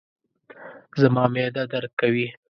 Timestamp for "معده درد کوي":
1.33-2.27